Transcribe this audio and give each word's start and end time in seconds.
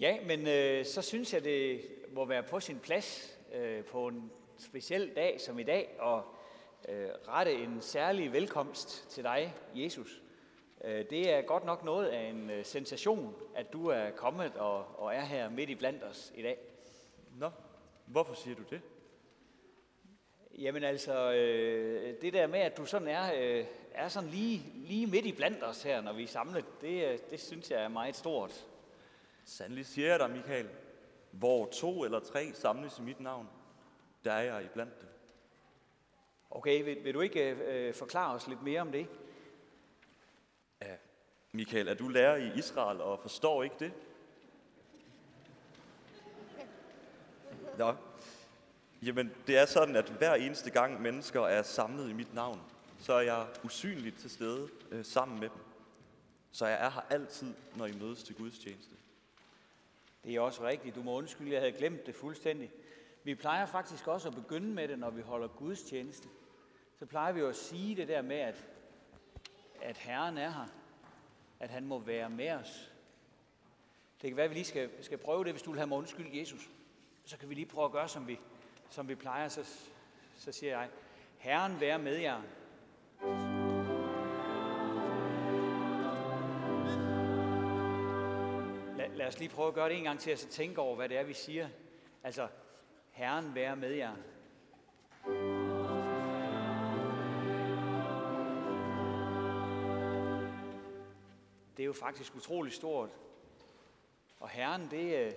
Ja, 0.00 0.18
men 0.26 0.46
øh, 0.46 0.84
så 0.84 1.02
synes 1.02 1.34
jeg, 1.34 1.44
det 1.44 1.80
må 2.12 2.24
være 2.24 2.42
på 2.42 2.60
sin 2.60 2.78
plads 2.78 3.38
øh, 3.54 3.84
på 3.84 4.08
en 4.08 4.32
speciel 4.58 5.12
dag 5.16 5.40
som 5.40 5.58
i 5.58 5.62
dag, 5.62 5.96
og 5.98 6.24
øh, 6.88 7.08
rette 7.28 7.54
en 7.54 7.80
særlig 7.80 8.32
velkomst 8.32 9.10
til 9.10 9.24
dig, 9.24 9.54
Jesus. 9.74 10.22
Øh, 10.84 11.04
det 11.10 11.30
er 11.30 11.42
godt 11.42 11.64
nok 11.64 11.84
noget 11.84 12.06
af 12.06 12.28
en 12.28 12.50
øh, 12.50 12.64
sensation, 12.64 13.34
at 13.54 13.72
du 13.72 13.86
er 13.86 14.10
kommet 14.10 14.56
og, 14.56 15.00
og 15.00 15.14
er 15.14 15.24
her 15.24 15.50
midt 15.50 15.70
i 15.70 15.74
blandt 15.74 16.02
os 16.02 16.32
i 16.34 16.42
dag. 16.42 16.58
Nå, 17.36 17.50
hvorfor 18.06 18.34
siger 18.34 18.56
du 18.56 18.62
det? 18.70 18.80
Jamen 20.58 20.84
altså, 20.84 21.32
øh, 21.32 22.20
det 22.22 22.32
der 22.32 22.46
med, 22.46 22.60
at 22.60 22.76
du 22.76 22.84
sådan 22.84 23.08
er, 23.08 23.32
øh, 23.36 23.64
er 23.94 24.08
sådan 24.08 24.28
lige, 24.28 24.62
lige 24.74 25.06
midt 25.06 25.26
i 25.26 25.32
blandt 25.32 25.64
os 25.64 25.82
her, 25.82 26.00
når 26.00 26.12
vi 26.12 26.22
er 26.22 26.26
samlet, 26.26 26.64
det, 26.80 27.04
øh, 27.04 27.18
det 27.30 27.40
synes 27.40 27.70
jeg 27.70 27.82
er 27.82 27.88
meget 27.88 28.16
stort. 28.16 28.66
Sandelig 29.48 29.86
siger 29.86 30.08
jeg 30.08 30.18
dig, 30.18 30.30
Michael. 30.30 30.68
Hvor 31.30 31.66
to 31.66 32.04
eller 32.04 32.20
tre 32.20 32.52
samles 32.54 32.98
i 32.98 33.02
mit 33.02 33.20
navn, 33.20 33.48
der 34.24 34.32
er 34.32 34.42
jeg 34.42 34.64
iblandt 34.64 35.00
dem. 35.00 35.08
Okay, 36.50 36.84
vil, 36.84 37.04
vil 37.04 37.14
du 37.14 37.20
ikke 37.20 37.50
øh, 37.50 37.94
forklare 37.94 38.34
os 38.34 38.48
lidt 38.48 38.62
mere 38.62 38.80
om 38.80 38.92
det? 38.92 39.08
Ja, 40.82 40.96
Michael, 41.52 41.88
er 41.88 41.94
du 41.94 42.08
lærer 42.08 42.36
i 42.36 42.58
Israel 42.58 43.00
og 43.00 43.20
forstår 43.20 43.62
ikke 43.62 43.76
det? 43.80 43.92
Nå, 47.78 47.94
jamen 49.02 49.32
det 49.46 49.58
er 49.58 49.66
sådan, 49.66 49.96
at 49.96 50.08
hver 50.08 50.34
eneste 50.34 50.70
gang 50.70 51.02
mennesker 51.02 51.40
er 51.40 51.62
samlet 51.62 52.10
i 52.10 52.12
mit 52.12 52.34
navn, 52.34 52.60
så 52.98 53.12
er 53.12 53.20
jeg 53.20 53.46
usynligt 53.64 54.18
til 54.18 54.30
stede 54.30 54.68
øh, 54.90 55.04
sammen 55.04 55.40
med 55.40 55.48
dem. 55.48 55.60
Så 56.52 56.66
jeg 56.66 56.84
er 56.84 56.90
her 56.90 57.06
altid, 57.10 57.54
når 57.76 57.86
I 57.86 57.92
mødes 57.92 58.22
til 58.22 58.34
Guds 58.34 58.58
tjeneste. 58.58 58.98
Det 60.24 60.34
er 60.34 60.40
også 60.40 60.62
rigtigt. 60.62 60.94
Du 60.94 61.02
må 61.02 61.16
undskylde, 61.16 61.52
jeg 61.52 61.60
havde 61.60 61.72
glemt 61.72 62.06
det 62.06 62.14
fuldstændig. 62.14 62.70
Vi 63.24 63.34
plejer 63.34 63.66
faktisk 63.66 64.06
også 64.06 64.28
at 64.28 64.34
begynde 64.34 64.74
med 64.74 64.88
det, 64.88 64.98
når 64.98 65.10
vi 65.10 65.20
holder 65.20 65.48
Guds 65.48 65.82
tjeneste. 65.82 66.28
Så 66.98 67.06
plejer 67.06 67.32
vi 67.32 67.40
jo 67.40 67.48
at 67.48 67.56
sige 67.56 67.96
det 67.96 68.08
der 68.08 68.22
med, 68.22 68.36
at, 68.36 68.64
at 69.82 69.98
Herren 69.98 70.38
er 70.38 70.50
her. 70.50 70.66
At 71.60 71.70
han 71.70 71.86
må 71.86 71.98
være 71.98 72.30
med 72.30 72.50
os. 72.50 72.92
Det 74.22 74.30
kan 74.30 74.36
være, 74.36 74.44
at 74.44 74.50
vi 74.50 74.54
lige 74.54 74.64
skal, 74.64 74.90
skal 75.00 75.18
prøve 75.18 75.44
det, 75.44 75.52
hvis 75.52 75.62
du 75.62 75.70
vil 75.70 75.78
have 75.78 75.86
mig 75.86 75.98
undskyld, 75.98 76.36
Jesus. 76.38 76.70
Så 77.24 77.38
kan 77.38 77.48
vi 77.48 77.54
lige 77.54 77.66
prøve 77.66 77.84
at 77.84 77.92
gøre, 77.92 78.08
som 78.08 78.28
vi, 78.28 78.38
som 78.90 79.08
vi 79.08 79.14
plejer. 79.14 79.48
Så, 79.48 79.64
så 80.36 80.52
siger 80.52 80.78
jeg, 80.78 80.88
Herren 81.38 81.80
være 81.80 81.98
med 81.98 82.16
jer. 82.16 82.42
Lad, 89.18 89.26
os 89.26 89.38
lige 89.38 89.48
prøve 89.48 89.68
at 89.68 89.74
gøre 89.74 89.88
det 89.88 89.96
en 89.98 90.04
gang 90.04 90.20
til, 90.20 90.32
og 90.32 90.38
så 90.38 90.48
tænke 90.48 90.80
over, 90.80 90.96
hvad 90.96 91.08
det 91.08 91.16
er, 91.18 91.22
vi 91.22 91.34
siger. 91.34 91.68
Altså, 92.22 92.48
Herren 93.10 93.54
være 93.54 93.76
med 93.76 93.90
jer. 93.90 94.14
Det 101.76 101.82
er 101.82 101.86
jo 101.86 101.92
faktisk 101.92 102.36
utrolig 102.36 102.72
stort. 102.72 103.10
Og 104.40 104.48
Herren, 104.48 104.88
det, 104.90 105.16
er- 105.16 105.32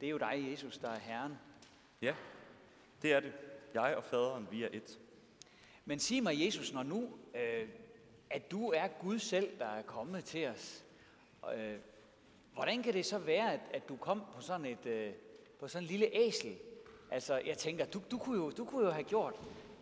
det 0.00 0.06
er 0.06 0.10
jo 0.10 0.18
dig, 0.18 0.46
Jesus, 0.50 0.78
der 0.78 0.90
er 0.90 0.98
Herren. 0.98 1.38
Ja, 2.02 2.14
det 3.02 3.12
er 3.12 3.20
det. 3.20 3.32
Jeg 3.74 3.96
og 3.96 4.04
faderen, 4.04 4.48
vi 4.50 4.62
er 4.62 4.68
et. 4.72 4.98
Men 5.84 5.98
sig 5.98 6.22
mig, 6.22 6.44
Jesus, 6.46 6.72
når 6.72 6.82
nu, 6.82 7.18
øh, 7.34 7.68
at 8.30 8.50
du 8.50 8.70
er 8.70 8.88
Gud 8.88 9.18
selv, 9.18 9.58
der 9.58 9.66
er 9.66 9.82
kommet 9.82 10.24
til 10.24 10.46
os, 10.48 10.84
øh, 11.56 11.78
hvordan 12.56 12.82
kan 12.82 12.94
det 12.94 13.06
så 13.06 13.18
være, 13.18 13.52
at, 13.52 13.60
at 13.74 13.88
du 13.88 13.96
kom 13.96 14.22
på 14.34 14.40
sådan 14.40 14.66
et 14.66 14.86
øh, 14.86 15.12
på 15.60 15.68
sådan 15.68 15.84
en 15.84 15.88
lille 15.88 16.08
æsel? 16.12 16.56
Altså, 17.10 17.42
jeg 17.46 17.58
tænker, 17.58 17.84
du, 17.84 18.00
du, 18.10 18.18
kunne, 18.18 18.36
jo, 18.36 18.50
du 18.50 18.64
kunne 18.64 18.84
jo 18.84 18.90
have 18.90 19.04
gjort 19.04 19.34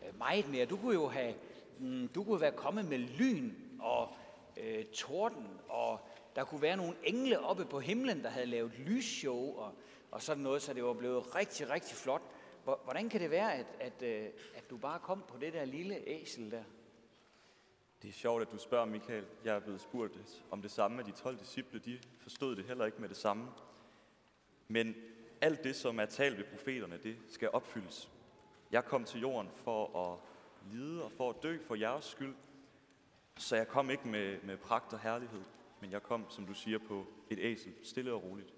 øh, 0.06 0.18
meget 0.18 0.50
mere. 0.50 0.66
Du 0.66 0.76
kunne 0.76 0.94
jo 0.94 1.08
have, 1.08 1.34
mm, 1.78 2.08
du 2.08 2.24
kunne 2.24 2.40
være 2.40 2.52
kommet 2.52 2.84
med 2.84 2.98
lyn 2.98 3.52
og 3.80 4.08
øh, 4.56 4.84
torden, 4.84 5.46
og 5.68 6.00
der 6.36 6.44
kunne 6.44 6.62
være 6.62 6.76
nogle 6.76 6.94
engle 7.04 7.40
oppe 7.40 7.64
på 7.64 7.80
himlen, 7.80 8.22
der 8.22 8.28
havde 8.30 8.46
lavet 8.46 8.72
lysshow 8.78 9.56
og, 9.56 9.72
og 10.10 10.22
sådan 10.22 10.42
noget, 10.42 10.62
så 10.62 10.72
det 10.74 10.84
var 10.84 10.92
blevet 10.92 11.36
rigtig, 11.36 11.70
rigtig 11.70 11.96
flot. 11.96 12.22
Hvordan 12.64 13.08
kan 13.08 13.20
det 13.20 13.30
være, 13.30 13.54
at, 13.54 13.66
at, 13.80 14.02
øh, 14.02 14.26
at 14.56 14.70
du 14.70 14.76
bare 14.76 14.98
kom 14.98 15.24
på 15.28 15.38
det 15.38 15.52
der 15.52 15.64
lille 15.64 16.08
æsel 16.08 16.50
der? 16.50 16.62
Det 18.04 18.10
er 18.10 18.14
sjovt, 18.14 18.42
at 18.42 18.52
du 18.52 18.58
spørger, 18.58 18.86
Michael. 18.86 19.24
Jeg 19.44 19.56
er 19.56 19.60
blevet 19.60 19.80
spurgt 19.80 20.42
om 20.50 20.62
det 20.62 20.70
samme 20.70 20.98
af 20.98 21.04
de 21.04 21.10
12 21.12 21.38
disciple. 21.38 21.78
De 21.78 21.98
forstod 22.18 22.56
det 22.56 22.64
heller 22.64 22.84
ikke 22.84 23.00
med 23.00 23.08
det 23.08 23.16
samme. 23.16 23.48
Men 24.68 24.94
alt 25.40 25.64
det, 25.64 25.76
som 25.76 26.00
er 26.00 26.06
talt 26.06 26.38
ved 26.38 26.44
profeterne, 26.44 26.98
det 27.02 27.16
skal 27.28 27.50
opfyldes. 27.52 28.10
Jeg 28.70 28.84
kom 28.84 29.04
til 29.04 29.20
jorden 29.20 29.50
for 29.54 30.12
at 30.12 30.18
lide 30.72 31.04
og 31.04 31.12
for 31.12 31.30
at 31.30 31.36
dø 31.42 31.58
for 31.66 31.74
jeres 31.74 32.04
skyld. 32.04 32.34
Så 33.36 33.56
jeg 33.56 33.68
kom 33.68 33.90
ikke 33.90 34.08
med, 34.08 34.42
med 34.42 34.56
pragt 34.56 34.92
og 34.92 35.00
herlighed, 35.00 35.42
men 35.80 35.90
jeg 35.90 36.02
kom, 36.02 36.30
som 36.30 36.46
du 36.46 36.54
siger, 36.54 36.78
på 36.78 37.06
et 37.30 37.38
æsel, 37.40 37.72
stille 37.82 38.12
og 38.12 38.24
roligt. 38.24 38.54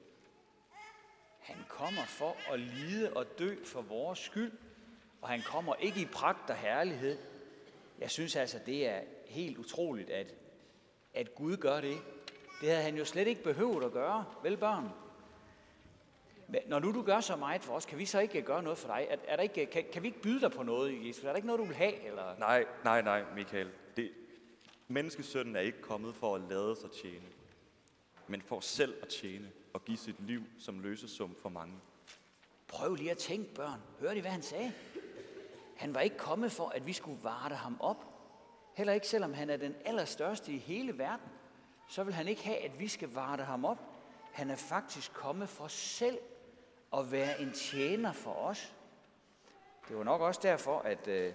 Han 1.38 1.56
kommer 1.68 2.04
for 2.06 2.52
at 2.52 2.60
lide 2.60 3.12
og 3.12 3.38
dø 3.38 3.64
for 3.64 3.82
vores 3.82 4.18
skyld, 4.18 4.52
og 5.22 5.28
han 5.28 5.42
kommer 5.42 5.74
ikke 5.74 6.00
i 6.00 6.06
pragt 6.06 6.50
og 6.50 6.56
herlighed. 6.56 7.35
Jeg 7.98 8.10
synes 8.10 8.36
altså, 8.36 8.58
det 8.66 8.88
er 8.88 9.00
helt 9.26 9.58
utroligt, 9.58 10.10
at, 10.10 10.34
at 11.14 11.34
Gud 11.34 11.56
gør 11.56 11.80
det. 11.80 11.98
Det 12.60 12.68
havde 12.68 12.82
han 12.82 12.96
jo 12.96 13.04
slet 13.04 13.26
ikke 13.26 13.42
behøvet 13.42 13.84
at 13.84 13.92
gøre, 13.92 14.24
vel 14.42 14.56
børn? 14.56 14.88
Men 16.48 16.60
når 16.66 16.78
nu 16.78 16.92
du 16.92 17.02
gør 17.02 17.20
så 17.20 17.36
meget 17.36 17.62
for 17.62 17.74
os, 17.74 17.86
kan 17.86 17.98
vi 17.98 18.06
så 18.06 18.20
ikke 18.20 18.42
gøre 18.42 18.62
noget 18.62 18.78
for 18.78 18.88
dig? 18.88 19.06
Er, 19.10 19.16
er 19.28 19.36
der 19.36 19.42
ikke, 19.42 19.66
kan, 19.66 19.84
kan 19.92 20.02
vi 20.02 20.08
ikke 20.08 20.22
byde 20.22 20.40
dig 20.40 20.50
på 20.50 20.62
noget, 20.62 21.06
Jesus? 21.06 21.24
Er 21.24 21.28
der 21.28 21.36
ikke 21.36 21.46
noget, 21.46 21.60
du 21.60 21.64
vil 21.64 21.76
have? 21.76 22.06
Eller? 22.06 22.38
Nej, 22.38 22.64
nej, 22.84 23.02
nej, 23.02 23.24
Michael. 23.34 23.70
Det, 23.96 24.10
menneskesønnen 24.88 25.56
er 25.56 25.60
ikke 25.60 25.80
kommet 25.80 26.14
for 26.14 26.34
at 26.34 26.40
lade 26.50 26.76
sig 26.76 26.90
tjene, 26.90 27.26
men 28.28 28.42
for 28.42 28.60
selv 28.60 28.94
at 29.02 29.08
tjene 29.08 29.50
og 29.72 29.84
give 29.84 29.98
sit 29.98 30.26
liv 30.26 30.42
som 30.58 30.80
løsesum 30.80 31.36
for 31.42 31.48
mange. 31.48 31.74
Prøv 32.68 32.94
lige 32.94 33.10
at 33.10 33.18
tænke, 33.18 33.54
børn. 33.54 33.80
Hørte 34.00 34.16
I, 34.16 34.20
hvad 34.20 34.30
han 34.30 34.42
sagde? 34.42 34.72
Han 35.76 35.94
var 35.94 36.00
ikke 36.00 36.16
kommet 36.16 36.52
for, 36.52 36.68
at 36.68 36.86
vi 36.86 36.92
skulle 36.92 37.24
varte 37.24 37.54
ham 37.54 37.76
op. 37.80 38.04
Heller 38.74 38.92
ikke 38.92 39.08
selvom 39.08 39.34
han 39.34 39.50
er 39.50 39.56
den 39.56 39.74
allerstørste 39.84 40.52
i 40.52 40.58
hele 40.58 40.98
verden. 40.98 41.28
Så 41.88 42.04
vil 42.04 42.14
han 42.14 42.28
ikke 42.28 42.44
have, 42.44 42.58
at 42.58 42.78
vi 42.78 42.88
skal 42.88 43.08
varte 43.08 43.42
ham 43.42 43.64
op. 43.64 43.78
Han 44.32 44.50
er 44.50 44.56
faktisk 44.56 45.12
kommet 45.12 45.48
for 45.48 45.66
selv 45.66 46.18
at 46.96 47.12
være 47.12 47.40
en 47.40 47.52
tjener 47.52 48.12
for 48.12 48.32
os. 48.32 48.74
Det 49.88 49.96
var 49.96 50.04
nok 50.04 50.20
også 50.20 50.40
derfor, 50.42 50.78
at, 50.78 51.08
øh, 51.08 51.34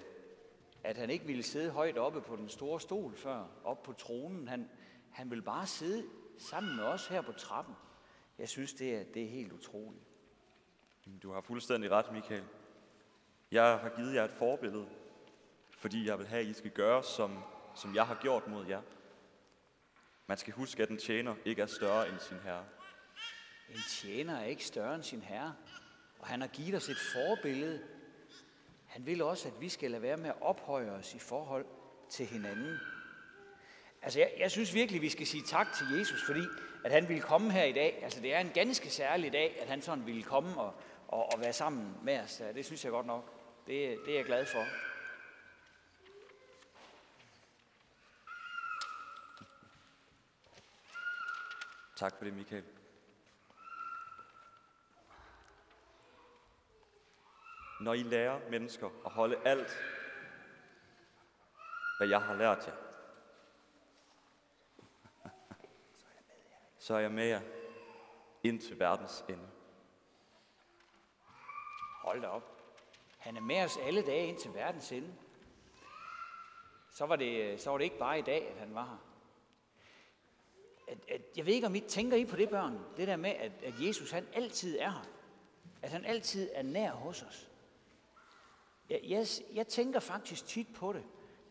at 0.84 0.98
han 0.98 1.10
ikke 1.10 1.26
ville 1.26 1.44
sidde 1.44 1.72
højt 1.72 1.98
oppe 1.98 2.22
på 2.22 2.36
den 2.36 2.50
store 2.50 2.80
stol 2.80 3.16
før, 3.16 3.46
op 3.64 3.84
på 3.84 3.94
tronen. 3.94 4.48
Han, 4.48 4.70
han 5.12 5.30
ville 5.30 5.42
bare 5.42 5.68
sidde 5.68 6.06
sammen 6.38 6.76
med 6.76 6.84
os 6.84 7.08
her 7.08 7.22
på 7.22 7.32
trappen. 7.32 7.76
Jeg 8.38 8.50
synes, 8.50 8.74
det 8.74 8.96
er, 8.96 9.04
det 9.04 9.24
er 9.24 9.28
helt 9.28 9.52
utroligt. 9.52 10.04
Du 11.24 11.32
har 11.32 11.42
fuldstændig 11.42 11.92
ret, 11.92 12.12
Michael. 12.12 12.44
Jeg 13.52 13.78
har 13.78 13.90
givet 13.96 14.16
jer 14.16 14.24
et 14.24 14.32
forbillede, 14.32 14.88
fordi 15.78 16.08
jeg 16.08 16.20
vil 16.20 16.28
have, 16.28 16.42
at 16.42 16.48
I 16.48 16.54
skal 16.54 16.72
gøre, 16.72 17.04
som, 17.04 17.44
som 17.76 17.96
jeg 17.96 18.08
har 18.08 18.16
gjort 18.22 18.48
mod 18.48 18.66
jer. 18.68 18.82
Man 20.28 20.38
skal 20.38 20.54
huske, 20.54 20.84
at 20.84 20.90
en 20.90 20.98
tjener 20.98 21.36
ikke 21.46 21.62
er 21.62 21.66
større 21.66 22.10
end 22.10 22.20
sin 22.20 22.38
herre. 22.44 22.66
En 23.70 23.82
tjener 23.90 24.38
er 24.38 24.46
ikke 24.46 24.66
større 24.66 24.96
end 24.96 25.04
sin 25.04 25.22
herre, 25.22 25.56
og 26.20 26.28
han 26.28 26.42
har 26.42 26.48
givet 26.48 26.76
os 26.76 26.90
et 26.90 26.98
forbillede. 27.14 27.82
Han 28.86 29.06
vil 29.06 29.22
også, 29.22 29.48
at 29.48 29.62
vi 29.62 29.70
skal 29.70 29.92
lade 29.92 30.02
være 30.02 30.18
med 30.18 30.30
at 30.30 30.42
ophøje 30.42 30.90
os 30.90 31.14
i 31.14 31.20
forhold 31.20 31.66
til 32.10 32.26
hinanden. 32.26 32.78
Altså, 34.02 34.20
jeg, 34.20 34.34
jeg 34.40 34.52
synes 34.52 34.74
virkelig, 34.74 35.02
vi 35.02 35.10
skal 35.10 35.28
sige 35.28 35.44
tak 35.48 35.68
til 35.74 35.98
Jesus, 35.98 36.24
fordi 36.26 36.44
at 36.86 36.92
han 36.92 37.08
ville 37.08 37.22
komme 37.22 37.52
her 37.52 37.64
i 37.64 37.72
dag. 37.72 38.00
Altså, 38.04 38.22
det 38.22 38.34
er 38.34 38.40
en 38.40 38.52
ganske 38.54 38.90
særlig 38.90 39.34
dag, 39.34 39.58
at 39.62 39.68
han 39.68 39.82
sådan 39.82 40.06
ville 40.06 40.24
komme 40.24 40.62
og, 40.62 40.74
og, 41.08 41.34
og 41.34 41.42
være 41.42 41.54
sammen 41.54 41.96
med 42.04 42.20
os. 42.20 42.40
Ja, 42.40 42.52
Det 42.52 42.66
synes 42.66 42.84
jeg 42.84 42.92
godt 42.92 43.06
nok. 43.06 43.41
Det, 43.68 44.00
det 44.06 44.10
er 44.10 44.16
jeg 44.16 44.26
glad 44.26 44.46
for. 44.46 44.66
Tak 51.96 52.18
for 52.18 52.24
det, 52.24 52.34
Michael. 52.34 52.66
Når 57.82 57.94
I 57.94 58.04
lærer 58.04 58.50
mennesker 58.50 58.90
at 59.06 59.12
holde 59.12 59.38
alt, 59.46 59.78
hvad 61.98 62.08
jeg 62.08 62.22
har 62.22 62.34
lært 62.34 62.68
jer, 62.68 62.76
så 66.78 66.94
er 66.94 67.00
jeg 67.00 67.12
med 67.12 67.26
jer 67.26 67.42
ind 68.44 68.62
til 68.62 68.80
verdens 68.80 69.26
ende. 69.30 69.50
Hold 72.02 72.22
da 72.22 72.28
op. 72.28 72.61
Han 73.22 73.38
er 73.38 73.42
med 73.42 73.64
os 73.64 73.78
alle 73.78 74.02
dage 74.02 74.28
ind 74.28 74.38
til 74.38 74.54
verdens 74.54 74.92
ende. 74.92 75.14
Så 76.92 77.06
var 77.06 77.16
det, 77.16 77.62
så 77.62 77.70
var 77.70 77.78
det 77.78 77.84
ikke 77.84 77.98
bare 77.98 78.20
i 78.20 78.22
dag, 78.22 78.50
at 78.50 78.58
han 78.58 78.76
var 78.76 78.86
her. 78.86 78.98
at, 80.88 80.98
at, 81.16 81.22
jeg 81.38 81.46
ved 81.46 81.54
ikke, 81.54 81.68
om 81.68 81.76
I 81.76 81.80
tænker 81.80 82.18
I 82.18 82.26
på 82.26 82.36
det, 82.36 82.50
børn. 82.50 82.80
Det 82.98 83.08
der 83.08 83.16
med, 83.16 83.30
at, 83.30 83.52
at 83.64 83.74
Jesus 83.80 84.12
han 84.12 84.28
altid 84.34 84.80
er 84.80 84.90
her. 84.90 85.08
At 85.82 85.90
han 85.90 86.06
altid 86.06 86.50
er 86.54 86.62
nær 86.62 86.92
hos 86.92 87.24
os. 87.24 87.50
Jeg, 88.90 89.00
jeg, 89.04 89.26
jeg 89.54 89.68
tænker 89.68 90.00
faktisk 90.00 90.46
tit 90.46 90.68
på 90.76 90.94
det. 90.94 91.04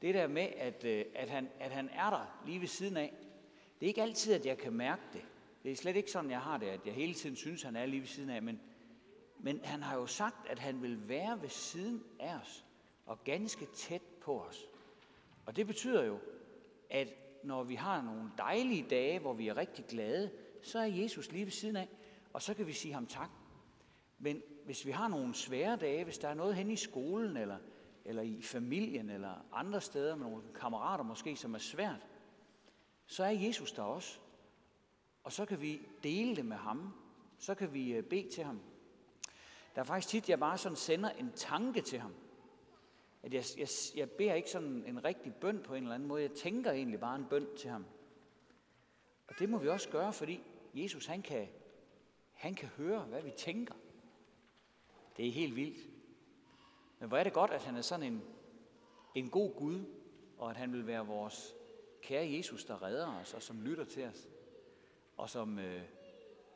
Det 0.03 0.15
der 0.15 0.27
med, 0.27 0.49
at, 0.57 0.85
øh, 0.85 1.05
at, 1.15 1.31
han, 1.31 1.51
at 1.61 1.71
han 1.71 1.89
er 1.93 2.11
der 2.11 2.41
lige 2.47 2.61
ved 2.61 2.69
siden 2.69 2.97
af. 2.97 3.15
Det 3.81 3.87
er 3.87 3.89
ikke 3.89 4.03
altid, 4.03 4.35
at 4.35 4.47
jeg 4.47 4.59
kan 4.59 4.73
mærke 4.73 5.03
det. 5.13 5.23
Det 5.63 5.73
er 5.73 5.77
slet 5.77 5.97
ikke 5.97 6.11
sådan, 6.11 6.31
jeg 6.31 6.41
har 6.41 6.59
det, 6.59 6.67
at 6.67 6.81
jeg 6.87 6.95
hele 6.95 7.15
tiden 7.15 7.37
synes, 7.37 7.63
han 7.63 7.77
er 7.77 7.87
lige 7.87 8.01
ved 8.01 8.09
siden 8.09 8.31
af. 8.31 8.43
Men, 8.43 8.61
men 9.43 9.61
han 9.65 9.83
har 9.83 9.97
jo 9.97 10.07
sagt, 10.07 10.49
at 10.49 10.59
han 10.59 10.83
vil 10.83 11.09
være 11.09 11.43
ved 11.43 11.49
siden 11.49 12.05
af 12.21 12.35
os. 12.35 12.65
Og 13.07 13.25
ganske 13.25 13.67
tæt 13.67 14.03
på 14.21 14.41
os. 14.41 14.67
Og 15.47 15.57
det 15.57 15.67
betyder 15.67 16.05
jo, 16.05 16.19
at 16.91 17.09
når 17.43 17.63
vi 17.63 17.75
har 17.75 18.03
nogle 18.03 18.31
dejlige 18.39 18.87
dage, 18.91 19.19
hvor 19.19 19.33
vi 19.33 19.49
er 19.49 19.57
rigtig 19.57 19.85
glade, 19.87 20.31
så 20.63 20.79
er 20.79 20.85
Jesus 20.85 21.33
lige 21.33 21.45
ved 21.45 21.53
siden 21.53 21.77
af, 21.77 21.89
og 22.33 22.43
så 22.43 22.55
kan 22.55 22.67
vi 22.67 22.73
sige 22.73 22.95
ham 22.95 23.07
tak. 23.07 23.31
Men 24.19 24.43
hvis 24.65 24.87
vi 24.87 24.91
har 24.91 25.09
nogle 25.09 25.35
svære 25.35 25.77
dage, 25.77 26.05
hvis 26.05 26.19
der 26.19 26.29
er 26.29 26.35
noget 26.35 26.55
hen 26.55 26.71
i 26.71 26.77
skolen, 26.77 27.37
eller, 27.37 27.59
eller 28.05 28.23
i 28.23 28.43
familien, 28.43 29.11
eller 29.11 29.47
andre 29.53 29.81
steder 29.81 30.17
med 30.17 30.27
nogle 30.27 30.43
kammerater 30.55 31.05
måske, 31.05 31.37
som 31.37 31.55
er 31.55 31.59
svært, 31.59 32.07
så 33.07 33.25
er 33.25 33.31
Jesus 33.31 33.73
der 33.73 33.83
også. 33.83 34.19
Og 35.25 35.33
så 35.33 35.45
kan 35.45 35.61
vi 35.61 35.81
dele 36.03 36.37
det 36.37 36.45
med 36.45 36.57
ham. 36.57 36.95
Så 37.39 37.55
kan 37.55 37.75
vi 37.75 37.93
øh, 37.93 38.05
bede 38.05 38.31
til 38.31 38.45
ham. 38.45 38.61
Der 39.75 39.81
er 39.81 39.85
faktisk 39.85 40.09
tit, 40.09 40.29
jeg 40.29 40.39
bare 40.39 40.59
sådan 40.59 40.77
sender 40.77 41.11
en 41.11 41.33
tanke 41.33 41.81
til 41.81 41.99
ham. 41.99 42.15
At 43.23 43.35
jeg, 43.35 43.45
jeg, 43.59 43.69
jeg 43.97 44.11
beder 44.11 44.35
ikke 44.35 44.51
sådan 44.51 44.85
en 44.87 45.05
rigtig 45.05 45.35
bøn 45.35 45.63
på 45.63 45.75
en 45.75 45.83
eller 45.83 45.95
anden 45.95 46.09
måde. 46.09 46.23
Jeg 46.23 46.33
tænker 46.33 46.73
egentlig 46.73 47.01
bare 47.01 47.17
en 47.17 47.27
bøn 47.31 47.57
til 47.57 47.71
ham. 47.71 47.87
Og 49.29 49.35
det 49.39 49.49
må 49.49 49.59
vi 49.59 49.69
også 49.69 49.89
gøre, 49.89 50.13
fordi 50.13 50.43
Jesus 50.75 51.07
han 51.07 51.23
kan, 51.23 51.49
han 52.33 52.55
kan 52.55 52.69
høre, 52.69 53.01
hvad 53.01 53.23
vi 53.23 53.31
tænker. 53.37 53.75
Det 55.17 55.29
er 55.29 55.33
helt 55.33 55.57
vildt. 55.57 55.91
Men 56.99 57.09
hvor 57.09 57.19
er 57.19 57.25
det 57.25 57.33
godt, 57.33 57.51
at 57.51 57.65
han 57.65 57.77
er 57.77 57.83
sådan 57.83 58.13
en, 58.13 58.23
en 59.15 59.31
god 59.31 59.55
Gud, 59.55 59.85
og 60.39 60.51
at 60.51 60.57
han 60.57 60.73
vil 60.73 60.87
være 60.87 61.07
vores 61.07 61.55
kære 62.03 62.33
Jesus, 62.33 62.65
der 62.65 62.83
redder 62.83 63.21
os, 63.21 63.35
og 63.35 63.43
som 63.43 63.63
lytter 63.63 63.85
til 63.85 64.05
os, 64.05 64.29
og 65.17 65.31
som 65.31 65.59
øh, 65.59 65.83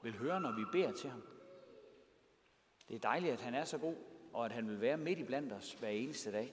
vil 0.03 0.19
høre, 0.19 0.41
når 0.41 0.53
vi 0.53 0.65
beder 0.73 0.93
til 0.93 1.11
ham. 1.11 1.23
Det 2.89 2.95
er 2.95 2.99
dejligt, 2.99 3.33
at 3.33 3.41
han 3.41 3.55
er 3.55 3.65
så 3.65 3.79
god, 3.79 3.97
og 4.33 4.45
at 4.45 4.53
han 4.53 4.69
vil 4.69 4.81
være 4.81 4.97
midt 4.97 5.19
i 5.19 5.25
blandt 5.25 5.53
os 5.53 5.73
hver 5.73 5.89
eneste 5.89 6.33
dag. 6.33 6.53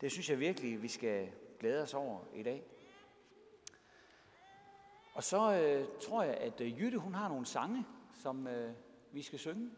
Det 0.00 0.12
synes 0.12 0.30
jeg 0.30 0.40
virkelig, 0.40 0.82
vi 0.82 0.88
skal 0.88 1.32
glæde 1.60 1.82
os 1.82 1.94
over 1.94 2.20
i 2.34 2.42
dag. 2.42 2.62
Og 5.14 5.24
så 5.24 5.52
øh, 5.52 5.86
tror 6.00 6.22
jeg, 6.22 6.34
at 6.34 6.60
øh, 6.60 6.80
Jytte 6.80 6.98
hun 6.98 7.14
har 7.14 7.28
nogle 7.28 7.46
sange, 7.46 7.86
som 8.14 8.46
øh, 8.46 8.74
vi 9.12 9.22
skal 9.22 9.38
synge. 9.38 9.70